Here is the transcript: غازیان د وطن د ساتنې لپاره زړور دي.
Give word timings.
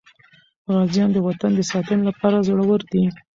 غازیان 0.73 1.09
د 1.13 1.17
وطن 1.27 1.51
د 1.55 1.61
ساتنې 1.71 2.03
لپاره 2.09 2.45
زړور 2.47 2.81
دي. 2.91 3.03